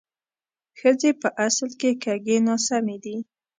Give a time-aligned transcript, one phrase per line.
[0.79, 3.15] ښځې په اصل کې کږې ناسمې دي